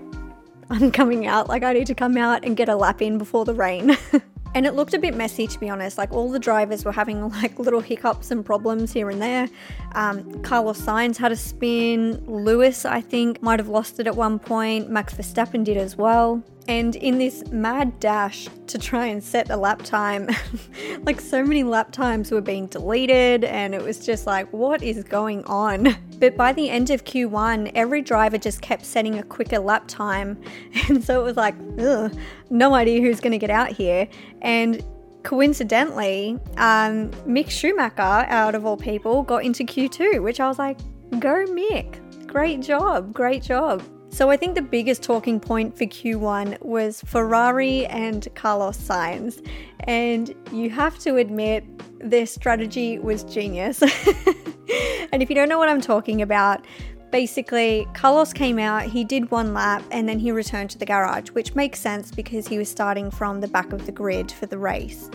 I'm 0.71 0.93
coming 0.93 1.27
out, 1.27 1.49
like, 1.49 1.65
I 1.65 1.73
need 1.73 1.89
to 1.89 1.97
come 1.97 2.17
out 2.17 2.45
and 2.45 2.57
get 2.57 2.69
a 2.69 2.77
lap 2.77 3.03
in 3.03 3.19
before 3.19 3.45
the 3.45 3.55
rain. 3.55 3.97
And 4.55 4.67
it 4.67 4.75
looked 4.75 4.95
a 4.95 4.99
bit 4.99 5.17
messy 5.17 5.47
to 5.47 5.59
be 5.59 5.69
honest. 5.69 5.99
Like 5.99 6.13
all 6.13 6.31
the 6.31 6.39
drivers 6.39 6.85
were 6.85 6.93
having 6.93 7.29
like 7.29 7.59
little 7.59 7.81
hiccups 7.81 8.31
and 8.31 8.45
problems 8.45 8.93
here 8.93 9.11
and 9.11 9.21
there. 9.21 9.49
Um, 9.93 10.43
Carlos 10.43 10.81
Sainz 10.81 11.17
had 11.17 11.33
a 11.33 11.37
spin. 11.37 12.25
Lewis, 12.27 12.85
I 12.85 13.01
think, 13.01 13.43
might 13.43 13.59
have 13.59 13.69
lost 13.69 13.99
it 14.01 14.07
at 14.07 14.17
one 14.17 14.39
point. 14.39 14.89
Max 14.91 15.15
Verstappen 15.15 15.65
did 15.65 15.77
as 15.77 15.97
well. 15.97 16.43
And 16.67 16.97
in 16.97 17.19
this 17.19 17.45
mad 17.51 18.01
dash 18.01 18.49
to 18.69 18.79
try 18.79 19.07
and 19.07 19.23
set 19.23 19.51
a 19.51 19.57
lap 19.57 19.83
time, 19.83 20.29
like 21.03 21.21
so 21.21 21.45
many 21.45 21.63
lap 21.63 21.93
times 21.93 22.31
were 22.31 22.41
being 22.41 22.67
deleted, 22.67 23.45
and 23.45 23.75
it 23.75 23.83
was 23.83 24.05
just 24.05 24.27
like, 24.27 24.51
what 24.53 24.83
is 24.83 25.03
going 25.05 25.45
on? 25.45 25.97
But 26.21 26.37
by 26.37 26.53
the 26.55 26.71
end 26.71 26.89
of 26.91 27.05
Q1, 27.05 27.73
every 27.75 28.01
driver 28.01 28.39
just 28.39 28.63
kept 28.63 28.87
setting 28.87 29.19
a 29.19 29.23
quicker 29.23 29.59
lap 29.59 29.85
time. 29.89 30.41
And 30.89 31.05
so 31.05 31.21
it 31.21 31.25
was 31.25 31.37
like, 31.37 31.55
ugh, 31.79 32.17
no 32.51 32.73
idea 32.73 33.03
who's 33.03 33.21
going 33.21 33.33
to 33.33 33.39
get 33.39 33.51
out 33.51 33.71
here. 33.71 34.09
And 34.41 34.83
coincidentally, 35.23 36.39
um, 36.57 37.11
Mick 37.27 37.51
Schumacher, 37.51 38.01
out 38.01 38.55
of 38.55 38.65
all 38.65 38.77
people, 38.77 39.23
got 39.23 39.45
into 39.45 39.65
Q2, 39.65 40.23
which 40.23 40.41
I 40.41 40.47
was 40.47 40.59
like, 40.59 40.79
go 41.19 41.45
Mick. 41.47 42.01
Great 42.27 42.63
job, 42.63 43.13
great 43.13 43.43
job. 43.43 43.83
So 44.15 44.31
I 44.31 44.37
think 44.37 44.55
the 44.55 44.63
biggest 44.63 45.03
talking 45.03 45.41
point 45.41 45.77
for 45.77 45.87
Q1 45.87 46.63
was 46.63 47.03
Ferrari 47.05 47.85
and 47.87 48.29
Carlos 48.37 48.79
Sainz. 48.79 49.45
And 49.89 50.33
you 50.53 50.71
have 50.71 51.01
to 51.01 51.17
admit, 51.17 51.65
their 51.99 52.25
strategy 52.25 53.01
was 53.01 53.25
genius. 53.25 53.83
and 55.13 55.21
if 55.21 55.29
you 55.29 55.35
don't 55.35 55.49
know 55.49 55.59
what 55.59 55.69
I'm 55.69 55.81
talking 55.81 56.23
about, 56.23 56.65
basically, 57.11 57.89
Carlos 57.93 58.33
came 58.33 58.61
out, 58.61 58.85
he 58.85 59.03
did 59.03 59.33
one 59.33 59.53
lap, 59.53 59.83
and 59.91 60.09
then 60.09 60.21
he 60.21 60.31
returned 60.31 60.71
to 60.71 60.79
the 60.79 60.87
garage, 60.87 61.31
which 61.31 61.57
makes 61.57 61.81
sense 61.81 62.13
because 62.13 62.47
he 62.47 62.57
was 62.57 62.69
starting 62.69 63.11
from 63.11 63.41
the 63.41 63.49
back 63.49 63.73
of 63.73 63.85
the 63.85 63.91
grid 63.91 64.31
for 64.31 64.47
the 64.47 64.59
race. 64.59 65.11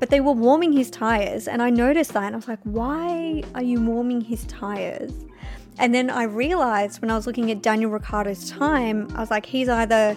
But 0.00 0.10
they 0.10 0.20
were 0.20 0.32
warming 0.32 0.74
his 0.74 0.90
tyres, 0.90 1.48
and 1.48 1.62
I 1.62 1.70
noticed 1.70 2.12
that, 2.12 2.24
and 2.24 2.34
I 2.34 2.36
was 2.36 2.48
like, 2.48 2.60
why 2.64 3.42
are 3.54 3.62
you 3.62 3.80
warming 3.80 4.20
his 4.20 4.44
tyres? 4.44 5.14
And 5.78 5.94
then 5.94 6.10
I 6.10 6.24
realized 6.24 7.02
when 7.02 7.10
I 7.10 7.16
was 7.16 7.26
looking 7.26 7.50
at 7.50 7.62
Daniel 7.62 7.90
Ricciardo's 7.90 8.50
time, 8.50 9.08
I 9.14 9.20
was 9.20 9.30
like, 9.30 9.46
he's 9.46 9.68
either 9.68 10.16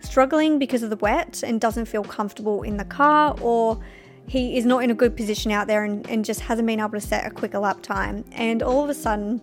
struggling 0.00 0.58
because 0.58 0.82
of 0.82 0.90
the 0.90 0.96
wet 0.96 1.42
and 1.44 1.60
doesn't 1.60 1.86
feel 1.86 2.04
comfortable 2.04 2.62
in 2.62 2.76
the 2.76 2.84
car, 2.84 3.36
or 3.40 3.80
he 4.26 4.56
is 4.56 4.64
not 4.64 4.84
in 4.84 4.90
a 4.90 4.94
good 4.94 5.16
position 5.16 5.50
out 5.50 5.66
there 5.66 5.84
and, 5.84 6.08
and 6.08 6.24
just 6.24 6.40
hasn't 6.40 6.66
been 6.66 6.80
able 6.80 6.90
to 6.90 7.00
set 7.00 7.26
a 7.26 7.30
quicker 7.30 7.58
lap 7.58 7.82
time. 7.82 8.24
And 8.32 8.62
all 8.62 8.84
of 8.84 8.90
a 8.90 8.94
sudden, 8.94 9.42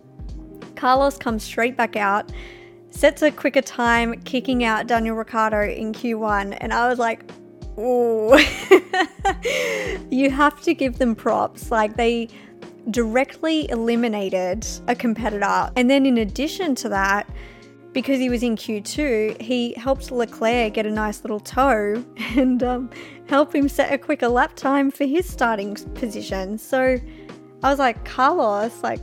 Carlos 0.76 1.18
comes 1.18 1.42
straight 1.42 1.76
back 1.76 1.96
out, 1.96 2.32
sets 2.90 3.22
a 3.22 3.30
quicker 3.30 3.62
time, 3.62 4.20
kicking 4.22 4.64
out 4.64 4.86
Daniel 4.86 5.16
Ricciardo 5.16 5.62
in 5.62 5.92
Q1. 5.92 6.56
And 6.60 6.72
I 6.72 6.88
was 6.88 6.98
like, 6.98 7.30
ooh, 7.78 8.36
you 10.10 10.30
have 10.30 10.60
to 10.62 10.74
give 10.74 10.98
them 10.98 11.14
props. 11.14 11.70
Like, 11.70 11.96
they 11.96 12.28
directly 12.90 13.68
eliminated 13.70 14.66
a 14.88 14.94
competitor. 14.94 15.70
And 15.76 15.90
then, 15.90 16.06
in 16.06 16.18
addition 16.18 16.74
to 16.76 16.88
that, 16.90 17.28
because 17.92 18.18
he 18.18 18.28
was 18.28 18.42
in 18.42 18.56
Q2, 18.56 19.40
he 19.40 19.74
helped 19.74 20.10
Leclerc 20.10 20.74
get 20.74 20.86
a 20.86 20.90
nice 20.90 21.22
little 21.22 21.40
toe 21.40 22.04
and 22.36 22.62
um, 22.62 22.90
help 23.28 23.54
him 23.54 23.68
set 23.68 23.92
a 23.92 23.98
quicker 23.98 24.28
lap 24.28 24.54
time 24.54 24.90
for 24.90 25.04
his 25.04 25.28
starting 25.28 25.74
position. 25.94 26.56
So 26.58 26.98
I 27.62 27.70
was 27.70 27.78
like, 27.78 28.04
Carlos, 28.04 28.82
like, 28.82 29.00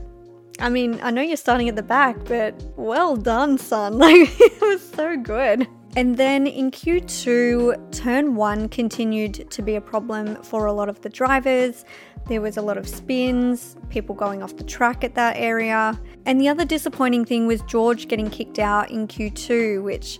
I 0.60 0.69
mean, 0.69 1.00
I 1.03 1.12
know 1.12 1.22
you're 1.22 1.38
starting 1.38 1.69
at 1.69 1.75
the 1.75 1.84
back, 1.84 2.17
but 2.25 2.55
well 2.77 3.15
done, 3.15 3.57
son. 3.57 3.98
Like, 4.00 4.29
it 4.39 4.62
was 4.62 4.88
so 4.89 5.17
good. 5.17 5.67
And 5.98 6.16
then 6.16 6.46
in 6.46 6.70
Q2, 6.70 7.92
turn 7.92 8.36
one 8.36 8.70
continued 8.70 9.50
to 9.50 9.63
be 9.63 9.74
a 9.74 9.82
problem 9.82 10.36
for 10.44 10.68
a 10.68 10.72
lot 10.72 10.89
of 10.89 11.01
the 11.01 11.10
drivers. 11.10 11.86
There 12.27 12.39
was 12.39 12.56
a 12.56 12.62
lot 12.62 12.77
of 12.77 12.88
spins, 12.88 13.75
people 13.89 14.13
going 14.13 14.44
off 14.44 14.56
the 14.58 14.63
track 14.63 15.04
at 15.04 15.16
that 15.16 15.38
area. 15.38 16.00
And 16.27 16.39
the 16.39 16.50
other 16.50 16.66
disappointing 16.66 17.25
thing 17.25 17.48
was 17.48 17.63
George 17.63 18.08
getting 18.10 18.30
kicked 18.30 18.60
out 18.60 18.92
in 18.92 19.08
Q2, 19.08 19.82
which 19.82 20.20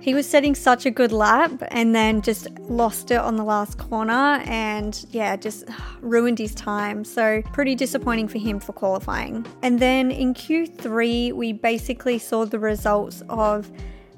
he 0.00 0.12
was 0.12 0.28
setting 0.28 0.54
such 0.54 0.84
a 0.84 0.90
good 0.90 1.12
lap 1.12 1.62
and 1.68 1.94
then 1.94 2.20
just 2.20 2.50
lost 2.60 3.10
it 3.10 3.16
on 3.16 3.36
the 3.36 3.42
last 3.42 3.78
corner 3.78 4.42
and 4.44 5.06
yeah, 5.12 5.34
just 5.34 5.64
ruined 6.02 6.38
his 6.38 6.54
time. 6.54 7.06
So, 7.06 7.40
pretty 7.54 7.74
disappointing 7.74 8.28
for 8.28 8.36
him 8.36 8.60
for 8.60 8.74
qualifying. 8.74 9.46
And 9.62 9.80
then 9.80 10.10
in 10.10 10.34
Q3, 10.34 11.32
we 11.32 11.54
basically 11.54 12.18
saw 12.18 12.44
the 12.44 12.58
results 12.58 13.22
of 13.30 13.72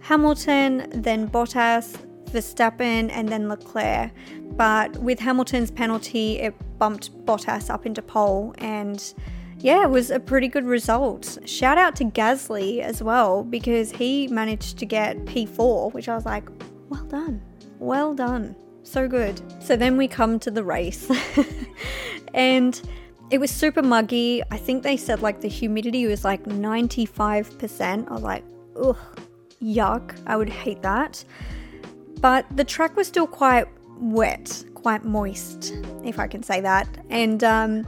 Hamilton, 0.09 0.89
then 1.03 1.29
Bottas, 1.29 1.95
Verstappen, 2.31 3.11
and 3.13 3.29
then 3.29 3.47
Leclerc. 3.47 4.11
But 4.57 4.97
with 4.97 5.19
Hamilton's 5.19 5.71
penalty, 5.71 6.39
it 6.39 6.55
bumped 6.79 7.13
Bottas 7.27 7.69
up 7.69 7.85
into 7.85 8.01
pole 8.01 8.55
and 8.57 9.13
yeah, 9.59 9.83
it 9.83 9.91
was 9.91 10.11
a 10.11 10.19
pretty 10.19 10.49
good 10.49 10.65
result. 10.65 11.37
Shout 11.45 11.77
out 11.77 11.95
to 11.97 12.05
Gasly 12.05 12.81
as 12.81 13.03
well 13.03 13.45
because 13.45 13.91
he 13.91 14.29
managed 14.29 14.79
to 14.79 14.87
get 14.87 15.19
P4, 15.27 15.93
which 15.93 16.09
I 16.09 16.15
was 16.15 16.25
like, 16.25 16.49
well 16.89 17.05
done, 17.05 17.43
well 17.79 18.15
done, 18.15 18.57
so 18.85 19.09
good. 19.09 19.43
So 19.61 19.77
then 19.77 19.99
we 19.99 20.09
come 20.09 20.39
to 20.39 20.51
the 20.51 20.65
race, 20.65 21.11
and 22.35 22.81
it 23.31 23.39
was 23.39 23.51
super 23.51 23.83
muggy. 23.83 24.43
I 24.51 24.57
think 24.57 24.85
they 24.85 24.97
said 24.97 25.21
like 25.21 25.43
the 25.43 25.49
humidity 25.49 26.07
was 26.07 26.25
like 26.25 26.45
95%. 26.45 28.09
I 28.09 28.13
was 28.15 28.23
like, 28.23 28.45
ugh, 28.81 28.97
yuck, 29.63 30.19
I 30.27 30.37
would 30.37 30.49
hate 30.49 30.83
that. 30.83 31.25
But 32.21 32.47
the 32.57 32.65
track 32.65 32.97
was 32.97 33.07
still 33.07 33.27
quite 33.27 33.67
wet, 34.01 34.65
quite 34.75 35.05
moist, 35.05 35.75
if 36.05 36.19
I 36.19 36.27
can 36.27 36.43
say 36.43 36.61
that. 36.61 36.89
And 37.11 37.45
um, 37.45 37.87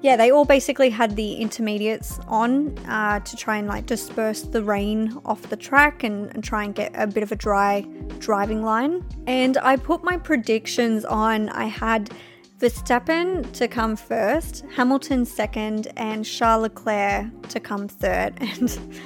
yeah, 0.00 0.16
they 0.16 0.30
all 0.30 0.44
basically 0.44 0.90
had 0.90 1.16
the 1.16 1.34
intermediates 1.34 2.20
on 2.28 2.76
uh, 2.86 3.20
to 3.20 3.36
try 3.36 3.56
and 3.56 3.66
like 3.66 3.86
disperse 3.86 4.42
the 4.42 4.62
rain 4.62 5.20
off 5.24 5.42
the 5.42 5.56
track 5.56 6.04
and, 6.04 6.32
and, 6.34 6.44
try 6.44 6.64
and 6.64 6.74
get 6.74 6.92
a 6.94 7.06
bit 7.06 7.22
of 7.22 7.32
a 7.32 7.36
dry 7.36 7.80
driving 8.18 8.62
line. 8.62 9.04
And 9.26 9.58
I 9.58 9.76
put 9.76 10.04
my 10.04 10.16
predictions 10.16 11.04
on. 11.04 11.48
I 11.50 11.64
had 11.64 12.10
Verstappen 12.58 13.52
to 13.52 13.68
come 13.68 13.94
first, 13.94 14.64
Hamilton 14.74 15.24
second, 15.24 15.88
and 15.96 16.24
Charles 16.24 16.62
Leclerc 16.62 17.48
to 17.48 17.60
come 17.60 17.88
third. 17.88 18.34
And 18.40 19.00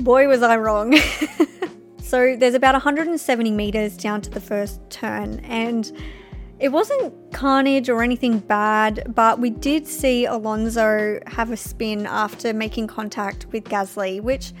boy, 0.00 0.28
was 0.28 0.42
I 0.42 0.56
wrong. 0.56 0.96
so 2.02 2.36
there's 2.36 2.54
about 2.54 2.74
170 2.74 3.50
meters 3.50 3.96
down 3.96 4.20
to 4.22 4.30
the 4.30 4.40
first 4.40 4.80
turn, 4.90 5.40
and 5.40 5.90
it 6.58 6.70
wasn't 6.70 7.14
carnage 7.32 7.88
or 7.88 8.02
anything 8.02 8.38
bad, 8.38 9.12
but 9.14 9.38
we 9.38 9.50
did 9.50 9.86
see 9.86 10.26
Alonso 10.26 11.18
have 11.26 11.50
a 11.50 11.56
spin 11.56 12.06
after 12.06 12.52
making 12.52 12.86
contact 12.86 13.46
with 13.50 13.64
Gasly, 13.64 14.20
which 14.20 14.52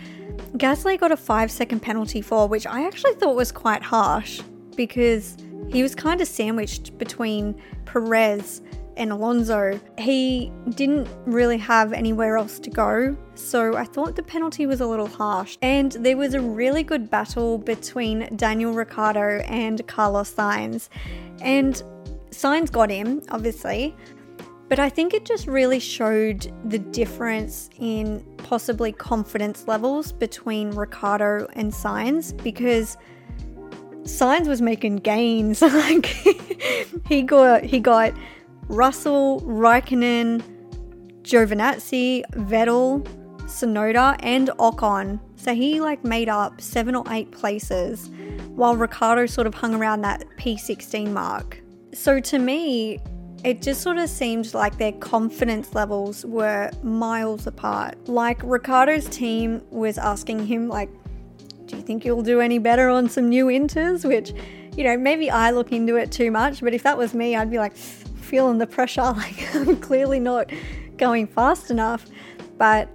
Gasly 0.56 0.98
got 0.98 1.12
a 1.12 1.16
five 1.16 1.50
second 1.50 1.80
penalty 1.80 2.22
for, 2.22 2.48
which 2.48 2.66
I 2.66 2.86
actually 2.86 3.14
thought 3.14 3.36
was 3.36 3.52
quite 3.52 3.82
harsh 3.82 4.40
because 4.76 5.36
he 5.68 5.82
was 5.82 5.94
kind 5.94 6.20
of 6.22 6.28
sandwiched 6.28 6.96
between 6.96 7.54
Perez 7.84 8.62
and 9.00 9.10
Alonso. 9.10 9.80
He 9.98 10.52
didn't 10.74 11.08
really 11.24 11.56
have 11.58 11.92
anywhere 11.92 12.36
else 12.36 12.60
to 12.60 12.70
go, 12.70 13.16
so 13.34 13.76
I 13.76 13.84
thought 13.84 14.14
the 14.14 14.22
penalty 14.22 14.66
was 14.66 14.80
a 14.80 14.86
little 14.86 15.08
harsh. 15.08 15.56
And 15.62 15.92
there 15.92 16.16
was 16.16 16.34
a 16.34 16.40
really 16.40 16.82
good 16.82 17.10
battle 17.10 17.58
between 17.58 18.36
Daniel 18.36 18.72
Ricciardo 18.72 19.42
and 19.46 19.84
Carlos 19.88 20.32
Sainz. 20.32 20.88
And 21.40 21.82
Sainz 22.30 22.70
got 22.70 22.90
him, 22.90 23.22
obviously, 23.30 23.96
but 24.68 24.78
I 24.78 24.88
think 24.88 25.14
it 25.14 25.24
just 25.24 25.48
really 25.48 25.80
showed 25.80 26.52
the 26.66 26.78
difference 26.78 27.70
in 27.80 28.24
possibly 28.36 28.92
confidence 28.92 29.66
levels 29.66 30.12
between 30.12 30.70
Ricciardo 30.70 31.48
and 31.54 31.72
Sainz 31.72 32.40
because 32.44 32.96
Sainz 34.02 34.46
was 34.46 34.60
making 34.60 34.96
gains. 34.96 35.62
like 35.62 36.06
he 37.08 37.22
got 37.22 37.64
he 37.64 37.80
got 37.80 38.12
Russell, 38.70 39.40
Raikkonen, 39.40 40.42
Giovinazzi, 41.22 42.22
Vettel, 42.34 43.02
Tsunoda, 43.42 44.16
and 44.20 44.48
Ocon. 44.60 45.18
So 45.34 45.54
he 45.54 45.80
like 45.80 46.04
made 46.04 46.28
up 46.28 46.60
seven 46.60 46.94
or 46.94 47.04
eight 47.10 47.32
places, 47.32 48.10
while 48.54 48.76
Ricciardo 48.76 49.26
sort 49.26 49.48
of 49.48 49.54
hung 49.54 49.74
around 49.74 50.02
that 50.02 50.24
P16 50.38 51.10
mark. 51.10 51.60
So 51.92 52.20
to 52.20 52.38
me, 52.38 53.00
it 53.42 53.60
just 53.60 53.80
sort 53.80 53.98
of 53.98 54.08
seemed 54.08 54.54
like 54.54 54.78
their 54.78 54.92
confidence 54.92 55.74
levels 55.74 56.24
were 56.24 56.70
miles 56.84 57.48
apart. 57.48 58.08
Like 58.08 58.40
Ricciardo's 58.44 59.08
team 59.08 59.62
was 59.70 59.98
asking 59.98 60.46
him 60.46 60.68
like, 60.68 60.90
"Do 61.66 61.76
you 61.76 61.82
think 61.82 62.04
you'll 62.04 62.22
do 62.22 62.40
any 62.40 62.58
better 62.58 62.88
on 62.88 63.08
some 63.08 63.28
new 63.28 63.46
inters?" 63.46 64.04
Which, 64.04 64.32
you 64.76 64.84
know, 64.84 64.96
maybe 64.96 65.28
I 65.28 65.50
look 65.50 65.72
into 65.72 65.96
it 65.96 66.12
too 66.12 66.30
much, 66.30 66.60
but 66.60 66.72
if 66.72 66.84
that 66.84 66.96
was 66.96 67.14
me, 67.14 67.34
I'd 67.34 67.50
be 67.50 67.58
like 67.58 67.76
feeling 68.30 68.58
the 68.58 68.66
pressure 68.66 69.02
like 69.16 69.54
I'm 69.54 69.76
clearly 69.80 70.20
not 70.20 70.50
going 70.96 71.26
fast 71.26 71.70
enough. 71.70 72.06
But 72.56 72.88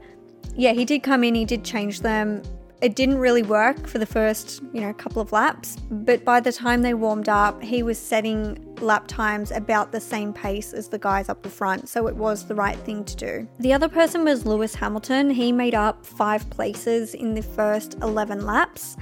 yeah, 0.56 0.72
he 0.72 0.86
did 0.86 1.04
come 1.04 1.24
in, 1.24 1.36
he 1.36 1.46
did 1.46 1.64
change 1.64 2.02
them. 2.02 2.42
It 2.82 2.96
didn't 2.96 3.18
really 3.18 3.42
work 3.42 3.88
for 3.88 3.98
the 3.98 4.06
first, 4.06 4.62
you 4.74 4.82
know, 4.82 4.94
couple 4.94 5.22
of 5.22 5.32
laps, 5.32 5.78
but 5.90 6.24
by 6.24 6.40
the 6.40 6.52
time 6.52 6.82
they 6.82 6.94
warmed 6.94 7.30
up, 7.30 7.64
he 7.64 7.82
was 7.82 7.98
setting 7.98 8.76
lap 8.80 9.08
times 9.08 9.50
about 9.52 9.92
the 9.92 10.00
same 10.00 10.34
pace 10.34 10.74
as 10.74 10.90
the 10.90 11.00
guys 11.00 11.30
up 11.30 11.42
the 11.42 11.50
front, 11.50 11.90
so 11.90 12.08
it 12.08 12.16
was 12.16 12.46
the 12.46 12.54
right 12.54 12.78
thing 12.80 13.04
to 13.06 13.16
do. 13.16 13.48
The 13.60 13.74
other 13.74 13.88
person 13.88 14.24
was 14.26 14.46
Lewis 14.46 14.76
Hamilton. 14.76 15.30
He 15.30 15.52
made 15.52 15.74
up 15.74 16.06
5 16.06 16.50
places 16.50 17.16
in 17.16 17.34
the 17.34 17.42
first 17.42 17.96
11 18.04 18.46
laps, 18.46 18.98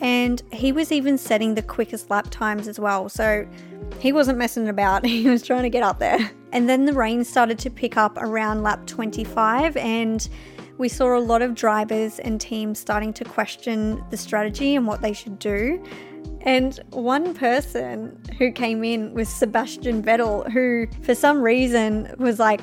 and 0.00 0.42
he 0.52 0.72
was 0.72 0.92
even 0.92 1.18
setting 1.18 1.54
the 1.54 1.62
quickest 1.62 2.10
lap 2.10 2.28
times 2.30 2.68
as 2.68 2.78
well. 2.78 3.08
So 3.08 3.46
he 3.98 4.12
wasn't 4.12 4.38
messing 4.38 4.68
about, 4.68 5.04
he 5.06 5.28
was 5.28 5.42
trying 5.42 5.62
to 5.62 5.70
get 5.70 5.82
up 5.82 5.98
there. 5.98 6.30
And 6.52 6.68
then 6.68 6.86
the 6.86 6.92
rain 6.92 7.24
started 7.24 7.58
to 7.60 7.70
pick 7.70 7.96
up 7.96 8.16
around 8.18 8.62
lap 8.62 8.86
25, 8.86 9.76
and 9.76 10.26
we 10.78 10.88
saw 10.88 11.16
a 11.16 11.20
lot 11.20 11.42
of 11.42 11.54
drivers 11.54 12.18
and 12.18 12.40
teams 12.40 12.78
starting 12.78 13.12
to 13.14 13.24
question 13.24 14.02
the 14.10 14.16
strategy 14.16 14.74
and 14.76 14.86
what 14.86 15.02
they 15.02 15.12
should 15.12 15.38
do. 15.38 15.82
And 16.42 16.78
one 16.90 17.34
person 17.34 18.18
who 18.38 18.52
came 18.52 18.84
in 18.84 19.12
was 19.12 19.28
Sebastian 19.28 20.02
Vettel, 20.02 20.50
who 20.50 20.86
for 21.02 21.14
some 21.14 21.42
reason 21.42 22.14
was 22.18 22.38
like, 22.38 22.60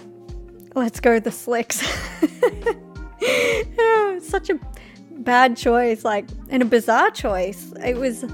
let's 0.76 1.00
go 1.00 1.20
the 1.20 1.32
slicks. 1.32 1.84
Oh, 3.26 4.20
such 4.22 4.50
a 4.50 4.60
bad 5.24 5.58
choice, 5.58 6.04
like, 6.04 6.26
and 6.50 6.62
a 6.62 6.66
bizarre 6.66 7.12
choice. 7.12 7.74
It 7.84 7.98
was, 7.98 8.26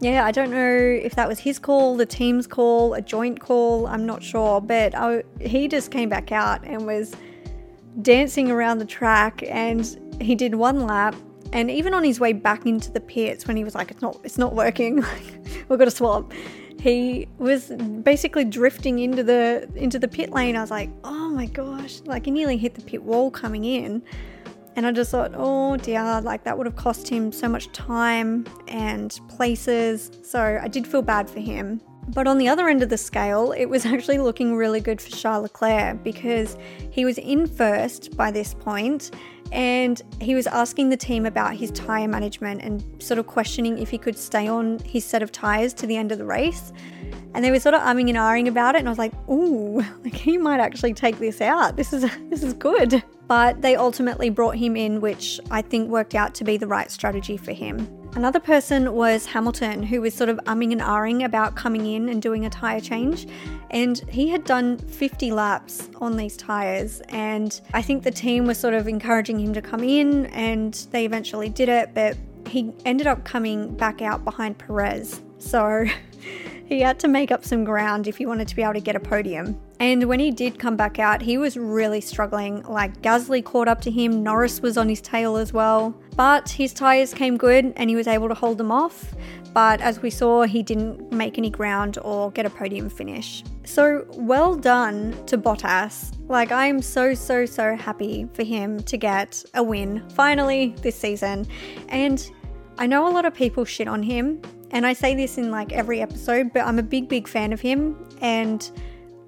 yeah, 0.00 0.24
I 0.24 0.32
don't 0.32 0.50
know 0.50 0.98
if 1.02 1.14
that 1.14 1.28
was 1.28 1.38
his 1.38 1.58
call, 1.58 1.96
the 1.96 2.06
team's 2.06 2.46
call, 2.46 2.94
a 2.94 3.02
joint 3.02 3.40
call, 3.40 3.86
I'm 3.86 4.06
not 4.06 4.22
sure, 4.22 4.60
but 4.60 4.94
I, 4.94 5.22
he 5.40 5.68
just 5.68 5.90
came 5.90 6.08
back 6.08 6.32
out 6.32 6.64
and 6.64 6.86
was 6.86 7.14
dancing 8.02 8.50
around 8.50 8.78
the 8.78 8.84
track 8.84 9.42
and 9.48 10.16
he 10.20 10.34
did 10.34 10.54
one 10.54 10.86
lap. 10.86 11.14
And 11.52 11.70
even 11.70 11.94
on 11.94 12.04
his 12.04 12.20
way 12.20 12.32
back 12.32 12.64
into 12.64 12.92
the 12.92 13.00
pits 13.00 13.48
when 13.48 13.56
he 13.56 13.64
was 13.64 13.74
like 13.74 13.90
it's 13.90 14.00
not 14.00 14.20
it's 14.22 14.38
not 14.38 14.54
working 14.54 15.04
we've 15.68 15.78
got 15.80 15.86
to 15.86 15.90
swap 15.90 16.32
he 16.80 17.28
was 17.38 17.70
basically 18.02 18.44
drifting 18.44 19.00
into 19.00 19.22
the 19.22 19.68
into 19.74 19.98
the 19.98 20.08
pit 20.08 20.30
lane. 20.30 20.56
I 20.56 20.60
was 20.60 20.70
like 20.70 20.90
oh 21.04 21.28
my 21.28 21.46
gosh 21.46 22.00
like 22.06 22.24
he 22.24 22.30
nearly 22.30 22.56
hit 22.56 22.74
the 22.74 22.82
pit 22.82 23.02
wall 23.02 23.30
coming 23.30 23.64
in 23.64 24.02
and 24.76 24.86
i 24.86 24.92
just 24.92 25.10
thought 25.10 25.32
oh 25.34 25.76
dear 25.76 26.20
like 26.22 26.44
that 26.44 26.56
would 26.56 26.66
have 26.66 26.76
cost 26.76 27.08
him 27.08 27.32
so 27.32 27.48
much 27.48 27.70
time 27.72 28.46
and 28.68 29.20
places 29.28 30.10
so 30.22 30.58
i 30.62 30.68
did 30.68 30.86
feel 30.86 31.02
bad 31.02 31.28
for 31.28 31.40
him 31.40 31.80
but 32.08 32.26
on 32.26 32.38
the 32.38 32.48
other 32.48 32.68
end 32.68 32.82
of 32.82 32.88
the 32.88 32.98
scale, 32.98 33.52
it 33.52 33.66
was 33.66 33.86
actually 33.94 34.18
looking 34.18 34.56
really 34.56 34.80
good 34.80 35.00
for 35.00 35.10
Charles 35.10 35.44
Leclerc 35.44 36.02
because 36.02 36.56
he 36.90 37.04
was 37.04 37.18
in 37.18 37.46
first 37.46 38.16
by 38.16 38.30
this 38.30 38.54
point 38.54 39.12
and 39.52 40.00
he 40.20 40.34
was 40.34 40.46
asking 40.46 40.90
the 40.90 40.96
team 40.96 41.26
about 41.26 41.56
his 41.56 41.72
tyre 41.72 42.06
management 42.06 42.62
and 42.62 42.84
sort 43.02 43.18
of 43.18 43.26
questioning 43.26 43.78
if 43.78 43.90
he 43.90 43.98
could 43.98 44.16
stay 44.16 44.46
on 44.46 44.78
his 44.80 45.04
set 45.04 45.22
of 45.22 45.32
tyres 45.32 45.74
to 45.74 45.86
the 45.86 45.96
end 45.96 46.12
of 46.12 46.18
the 46.18 46.24
race. 46.24 46.72
And 47.34 47.44
they 47.44 47.50
were 47.50 47.60
sort 47.60 47.74
of 47.74 47.82
umming 47.82 48.08
and 48.08 48.18
ahhing 48.18 48.48
about 48.48 48.74
it, 48.74 48.78
and 48.78 48.88
I 48.88 48.90
was 48.90 48.98
like, 48.98 49.12
"Ooh, 49.28 49.84
like 50.04 50.14
he 50.14 50.36
might 50.36 50.60
actually 50.60 50.94
take 50.94 51.18
this 51.18 51.40
out. 51.40 51.76
This 51.76 51.92
is 51.92 52.02
this 52.30 52.42
is 52.42 52.54
good." 52.54 53.02
But 53.30 53.62
they 53.62 53.76
ultimately 53.76 54.28
brought 54.28 54.56
him 54.56 54.76
in, 54.76 55.00
which 55.00 55.38
I 55.52 55.62
think 55.62 55.88
worked 55.88 56.16
out 56.16 56.34
to 56.34 56.42
be 56.42 56.56
the 56.56 56.66
right 56.66 56.90
strategy 56.90 57.36
for 57.36 57.52
him. 57.52 57.88
Another 58.16 58.40
person 58.40 58.92
was 58.92 59.24
Hamilton, 59.24 59.84
who 59.84 60.00
was 60.00 60.14
sort 60.14 60.28
of 60.28 60.38
umming 60.46 60.72
and 60.72 60.80
ahhing 60.80 61.24
about 61.24 61.54
coming 61.54 61.86
in 61.86 62.08
and 62.08 62.20
doing 62.20 62.44
a 62.44 62.50
tyre 62.50 62.80
change. 62.80 63.28
And 63.70 63.98
he 64.10 64.30
had 64.30 64.42
done 64.42 64.78
50 64.78 65.30
laps 65.30 65.88
on 66.00 66.16
these 66.16 66.36
tyres. 66.36 67.02
And 67.10 67.60
I 67.72 67.82
think 67.82 68.02
the 68.02 68.10
team 68.10 68.48
was 68.48 68.58
sort 68.58 68.74
of 68.74 68.88
encouraging 68.88 69.38
him 69.38 69.54
to 69.54 69.62
come 69.62 69.84
in, 69.84 70.26
and 70.26 70.74
they 70.90 71.04
eventually 71.04 71.50
did 71.50 71.68
it. 71.68 71.94
But 71.94 72.16
he 72.48 72.72
ended 72.84 73.06
up 73.06 73.24
coming 73.24 73.76
back 73.76 74.02
out 74.02 74.24
behind 74.24 74.58
Perez. 74.58 75.20
So 75.38 75.84
he 76.70 76.80
had 76.80 77.00
to 77.00 77.08
make 77.08 77.32
up 77.32 77.44
some 77.44 77.64
ground 77.64 78.06
if 78.06 78.16
he 78.16 78.26
wanted 78.26 78.46
to 78.46 78.54
be 78.54 78.62
able 78.62 78.74
to 78.74 78.80
get 78.80 78.94
a 78.94 79.00
podium. 79.00 79.60
And 79.80 80.04
when 80.04 80.20
he 80.20 80.30
did 80.30 80.58
come 80.58 80.76
back 80.76 81.00
out, 81.00 81.20
he 81.20 81.36
was 81.36 81.56
really 81.56 82.00
struggling. 82.00 82.62
Like 82.62 83.02
Gasly 83.02 83.44
caught 83.44 83.66
up 83.66 83.80
to 83.82 83.90
him, 83.90 84.22
Norris 84.22 84.60
was 84.60 84.78
on 84.78 84.88
his 84.88 85.00
tail 85.00 85.36
as 85.36 85.52
well. 85.52 85.94
But 86.16 86.48
his 86.48 86.72
tyres 86.72 87.12
came 87.12 87.36
good 87.36 87.72
and 87.76 87.90
he 87.90 87.96
was 87.96 88.06
able 88.06 88.28
to 88.28 88.34
hold 88.34 88.56
them 88.56 88.70
off. 88.70 89.14
But 89.52 89.80
as 89.80 90.00
we 90.00 90.10
saw, 90.10 90.42
he 90.42 90.62
didn't 90.62 91.10
make 91.10 91.38
any 91.38 91.50
ground 91.50 91.98
or 92.02 92.30
get 92.30 92.46
a 92.46 92.50
podium 92.50 92.88
finish. 92.88 93.42
So 93.64 94.06
well 94.14 94.54
done 94.54 95.16
to 95.26 95.36
Bottas. 95.36 96.16
Like, 96.28 96.52
I'm 96.52 96.80
so, 96.82 97.14
so, 97.14 97.46
so 97.46 97.74
happy 97.74 98.28
for 98.32 98.44
him 98.44 98.80
to 98.84 98.96
get 98.96 99.42
a 99.54 99.62
win 99.62 100.08
finally 100.10 100.76
this 100.82 100.94
season. 100.94 101.48
And 101.88 102.30
I 102.78 102.86
know 102.86 103.08
a 103.08 103.10
lot 103.10 103.24
of 103.24 103.34
people 103.34 103.64
shit 103.64 103.88
on 103.88 104.04
him, 104.04 104.40
and 104.72 104.86
I 104.86 104.92
say 104.92 105.14
this 105.14 105.38
in 105.38 105.50
like 105.50 105.72
every 105.72 106.00
episode, 106.00 106.52
but 106.52 106.66
I'm 106.66 106.78
a 106.78 106.82
big, 106.82 107.08
big 107.08 107.26
fan 107.26 107.52
of 107.52 107.60
him. 107.60 107.96
And 108.20 108.70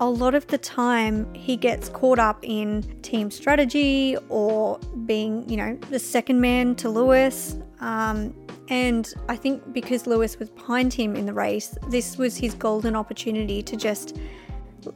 a 0.00 0.08
lot 0.08 0.34
of 0.34 0.46
the 0.48 0.58
time 0.58 1.32
he 1.34 1.56
gets 1.56 1.88
caught 1.88 2.18
up 2.18 2.38
in 2.42 2.82
team 3.02 3.30
strategy 3.30 4.16
or 4.28 4.78
being, 5.06 5.48
you 5.48 5.56
know, 5.56 5.76
the 5.90 5.98
second 5.98 6.40
man 6.40 6.74
to 6.76 6.88
Lewis. 6.88 7.56
Um, 7.80 8.34
and 8.68 9.12
I 9.28 9.36
think 9.36 9.72
because 9.72 10.06
Lewis 10.06 10.38
was 10.38 10.50
behind 10.50 10.92
him 10.92 11.16
in 11.16 11.26
the 11.26 11.32
race, 11.32 11.76
this 11.88 12.16
was 12.16 12.36
his 12.36 12.54
golden 12.54 12.96
opportunity 12.96 13.62
to 13.62 13.76
just, 13.76 14.16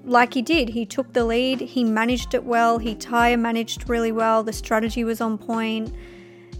like 0.04 0.34
he 0.34 0.42
did, 0.42 0.68
he 0.68 0.86
took 0.86 1.12
the 1.12 1.24
lead, 1.24 1.60
he 1.60 1.84
managed 1.84 2.34
it 2.34 2.44
well, 2.44 2.78
he 2.78 2.94
tyre 2.94 3.36
managed 3.36 3.88
really 3.88 4.12
well, 4.12 4.42
the 4.42 4.52
strategy 4.52 5.04
was 5.04 5.20
on 5.20 5.36
point 5.38 5.92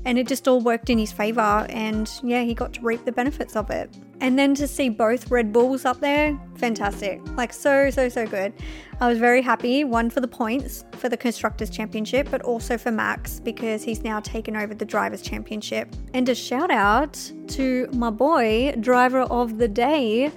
and 0.07 0.19
it 0.19 0.27
just 0.27 0.47
all 0.49 0.61
worked 0.61 0.89
in 0.89 0.97
his 0.97 1.13
favour 1.13 1.67
and 1.69 2.11
yeah 2.23 2.43
he 2.43 2.55
got 2.55 2.73
to 2.73 2.81
reap 2.81 3.05
the 3.05 3.13
benefits 3.13 3.57
of 3.57 3.71
it. 3.71 3.95
And 4.21 4.39
then 4.39 4.55
to 4.55 4.67
see 4.67 4.89
both 4.89 5.31
red 5.31 5.53
bulls 5.53 5.85
up 5.85 6.01
there 6.01 6.41
fantastic. 6.55 7.21
Like 7.37 7.53
so 7.53 7.91
so 7.91 8.09
so 8.09 8.27
good. 8.27 8.55
I 9.01 9.09
was 9.09 9.19
very 9.19 9.43
happy 9.43 9.85
one 9.85 10.09
for 10.09 10.21
the 10.21 10.29
points 10.29 10.85
for 10.93 11.11
the 11.11 11.17
constructors 11.17 11.69
championship 11.69 12.29
but 12.31 12.41
also 12.43 12.79
for 12.79 12.93
max 12.93 13.41
because 13.41 13.83
he's 13.83 14.03
now 14.03 14.21
taken 14.21 14.57
over 14.57 14.75
the 14.75 14.87
drivers 14.87 15.21
championship. 15.21 15.95
And 16.15 16.27
a 16.29 16.35
shout 16.35 16.71
out 16.71 17.13
to 17.49 17.89
my 17.93 18.11
boy 18.11 18.75
driver 18.81 19.23
of 19.23 19.59
the 19.59 19.69
day 19.69 20.33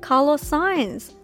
carlos 0.00 0.42
sainz 0.42 1.14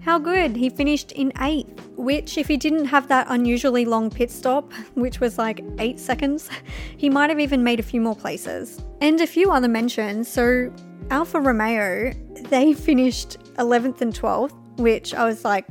how 0.00 0.18
good! 0.18 0.56
He 0.56 0.70
finished 0.70 1.12
in 1.12 1.32
eighth, 1.40 1.88
which, 1.96 2.38
if 2.38 2.48
he 2.48 2.56
didn't 2.56 2.86
have 2.86 3.08
that 3.08 3.26
unusually 3.30 3.84
long 3.84 4.10
pit 4.10 4.30
stop, 4.30 4.72
which 4.94 5.20
was 5.20 5.38
like 5.38 5.64
eight 5.78 5.98
seconds, 5.98 6.48
he 6.96 7.08
might 7.08 7.30
have 7.30 7.40
even 7.40 7.62
made 7.62 7.80
a 7.80 7.82
few 7.82 8.00
more 8.00 8.16
places. 8.16 8.80
And 9.00 9.20
a 9.20 9.26
few 9.26 9.50
other 9.50 9.68
mentions. 9.68 10.28
So, 10.28 10.72
Alfa 11.10 11.40
Romeo, 11.40 12.12
they 12.48 12.72
finished 12.88 13.38
11th 13.56 14.00
and 14.00 14.14
12th, 14.14 14.54
which 14.78 15.14
I 15.14 15.24
was 15.24 15.44
like, 15.44 15.66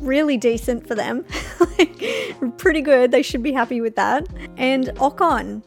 really 0.00 0.36
decent 0.36 0.86
for 0.86 0.94
them. 0.94 1.24
like, 1.78 2.58
pretty 2.58 2.80
good. 2.80 3.10
They 3.10 3.22
should 3.22 3.42
be 3.42 3.52
happy 3.52 3.80
with 3.80 3.96
that. 3.96 4.26
And 4.56 4.86
Ocon, 4.96 5.62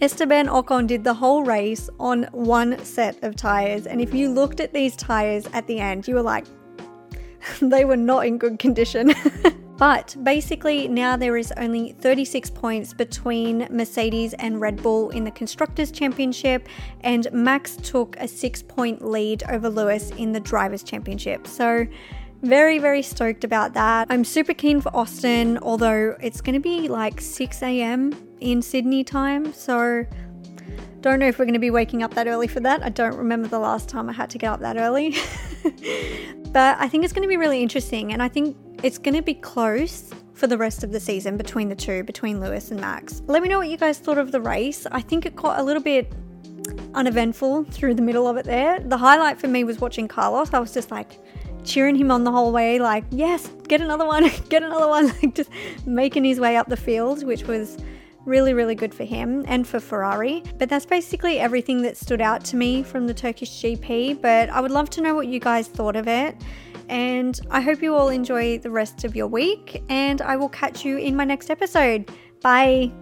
Esteban 0.00 0.46
Ocon 0.46 0.86
did 0.86 1.02
the 1.02 1.14
whole 1.14 1.42
race 1.42 1.90
on 1.98 2.24
one 2.32 2.78
set 2.84 3.22
of 3.24 3.34
tyres. 3.34 3.86
And 3.86 4.00
if 4.00 4.14
you 4.14 4.30
looked 4.30 4.60
at 4.60 4.72
these 4.72 4.94
tyres 4.94 5.46
at 5.52 5.66
the 5.66 5.80
end, 5.80 6.06
you 6.06 6.14
were 6.14 6.22
like, 6.22 6.46
they 7.60 7.84
were 7.84 7.96
not 7.96 8.26
in 8.26 8.38
good 8.38 8.58
condition. 8.58 9.14
but 9.78 10.16
basically, 10.22 10.88
now 10.88 11.16
there 11.16 11.36
is 11.36 11.52
only 11.56 11.92
36 12.00 12.50
points 12.50 12.92
between 12.92 13.66
Mercedes 13.70 14.34
and 14.34 14.60
Red 14.60 14.82
Bull 14.82 15.10
in 15.10 15.24
the 15.24 15.30
Constructors' 15.30 15.90
Championship, 15.90 16.68
and 17.00 17.28
Max 17.32 17.76
took 17.76 18.16
a 18.18 18.28
six 18.28 18.62
point 18.62 19.04
lead 19.04 19.42
over 19.48 19.68
Lewis 19.68 20.10
in 20.12 20.32
the 20.32 20.40
Drivers' 20.40 20.82
Championship. 20.82 21.46
So, 21.46 21.86
very, 22.42 22.78
very 22.78 23.02
stoked 23.02 23.42
about 23.42 23.74
that. 23.74 24.06
I'm 24.10 24.24
super 24.24 24.54
keen 24.54 24.80
for 24.80 24.94
Austin, 24.94 25.58
although 25.58 26.16
it's 26.20 26.40
going 26.40 26.54
to 26.54 26.60
be 26.60 26.86
like 26.86 27.20
6 27.20 27.62
a.m. 27.62 28.14
in 28.40 28.62
Sydney 28.62 29.02
time. 29.02 29.52
So, 29.52 30.04
don't 31.00 31.18
know 31.18 31.26
if 31.26 31.38
we're 31.38 31.46
going 31.46 31.54
to 31.54 31.60
be 31.60 31.70
waking 31.70 32.02
up 32.02 32.14
that 32.14 32.26
early 32.26 32.46
for 32.46 32.60
that. 32.60 32.82
I 32.82 32.90
don't 32.90 33.16
remember 33.16 33.48
the 33.48 33.58
last 33.58 33.88
time 33.88 34.08
I 34.08 34.12
had 34.12 34.30
to 34.30 34.38
get 34.38 34.52
up 34.52 34.60
that 34.60 34.76
early. 34.76 35.16
but 36.52 36.76
I 36.78 36.88
think 36.88 37.04
it's 37.04 37.12
going 37.12 37.22
to 37.22 37.28
be 37.28 37.36
really 37.36 37.62
interesting, 37.62 38.12
and 38.12 38.22
I 38.22 38.28
think 38.28 38.56
it's 38.82 38.98
going 38.98 39.14
to 39.14 39.22
be 39.22 39.34
close 39.34 40.12
for 40.34 40.46
the 40.46 40.56
rest 40.56 40.84
of 40.84 40.92
the 40.92 41.00
season 41.00 41.36
between 41.36 41.68
the 41.68 41.74
two, 41.74 42.04
between 42.04 42.40
Lewis 42.40 42.70
and 42.70 42.80
Max. 42.80 43.22
Let 43.26 43.42
me 43.42 43.48
know 43.48 43.58
what 43.58 43.68
you 43.68 43.76
guys 43.76 43.98
thought 43.98 44.18
of 44.18 44.30
the 44.30 44.40
race. 44.40 44.86
I 44.92 45.00
think 45.00 45.26
it 45.26 45.34
got 45.34 45.58
a 45.58 45.62
little 45.62 45.82
bit 45.82 46.12
uneventful 46.94 47.64
through 47.64 47.94
the 47.94 48.02
middle 48.02 48.28
of 48.28 48.36
it 48.36 48.44
there. 48.44 48.78
The 48.80 48.96
highlight 48.96 49.40
for 49.40 49.48
me 49.48 49.64
was 49.64 49.80
watching 49.80 50.06
Carlos. 50.06 50.54
I 50.54 50.60
was 50.60 50.72
just 50.72 50.90
like 50.90 51.18
cheering 51.64 51.96
him 51.96 52.10
on 52.10 52.24
the 52.24 52.30
whole 52.30 52.52
way, 52.52 52.78
like, 52.78 53.04
yes, 53.10 53.50
get 53.66 53.80
another 53.80 54.06
one, 54.06 54.30
get 54.48 54.62
another 54.62 54.88
one, 54.88 55.08
like 55.22 55.34
just 55.34 55.50
making 55.86 56.24
his 56.24 56.40
way 56.40 56.56
up 56.56 56.68
the 56.68 56.76
field, 56.76 57.24
which 57.24 57.44
was 57.44 57.78
really, 58.28 58.54
really 58.54 58.74
good 58.74 58.94
for 58.94 59.04
him 59.04 59.44
and 59.48 59.66
for 59.66 59.80
Ferrari. 59.80 60.42
But 60.58 60.68
that's 60.68 60.86
basically 60.86 61.38
everything 61.40 61.82
that 61.82 61.96
stood 61.96 62.20
out 62.20 62.44
to 62.46 62.56
me 62.56 62.82
from 62.82 63.06
the 63.06 63.14
Turkish 63.14 63.50
GP. 63.62 64.20
But 64.20 64.50
I 64.50 64.60
would 64.60 64.70
love 64.70 64.90
to 64.90 65.00
know 65.00 65.14
what 65.14 65.26
you 65.26 65.40
guys 65.40 65.66
thought 65.66 65.96
of 65.96 66.06
it. 66.06 66.36
And 66.88 67.38
I 67.50 67.60
hope 67.60 67.82
you 67.82 67.94
all 67.94 68.08
enjoy 68.08 68.58
the 68.58 68.70
rest 68.70 69.04
of 69.04 69.16
your 69.16 69.26
week. 69.26 69.82
And 69.88 70.22
I 70.22 70.36
will 70.36 70.48
catch 70.48 70.84
you 70.84 70.98
in 70.98 71.16
my 71.16 71.24
next 71.24 71.50
episode. 71.50 72.10
Bye. 72.40 72.92